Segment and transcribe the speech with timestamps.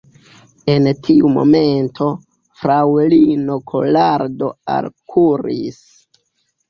[0.75, 2.07] En tiu momento,
[2.61, 5.79] fraŭlino Kolardo alkuris.